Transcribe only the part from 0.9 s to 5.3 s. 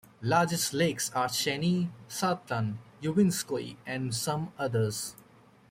are Chany, Sartlan, Ubinskoye, and some others.